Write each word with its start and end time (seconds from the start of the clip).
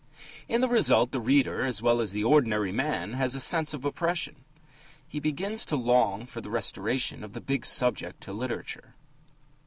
In 0.47 0.61
the 0.61 0.67
result 0.67 1.11
the 1.11 1.19
reader 1.21 1.63
as 1.63 1.79
well 1.83 2.01
as 2.01 2.11
the 2.11 2.23
ordinary 2.23 2.71
man 2.71 3.13
has 3.13 3.35
a 3.35 3.39
sense 3.39 3.71
of 3.75 3.85
oppression. 3.85 4.43
He 5.07 5.19
begins 5.19 5.63
to 5.65 5.75
long 5.75 6.25
for 6.25 6.41
the 6.41 6.49
restoration 6.49 7.23
of 7.23 7.33
the 7.33 7.39
big 7.39 7.67
subject 7.67 8.19
to 8.21 8.33
literature. 8.33 8.95